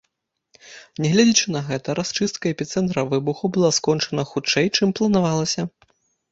[1.05, 5.61] Нягледзячы на гэта, расчыстка эпіцэнтра выбуху была скончана хутчэй, чым планавалася.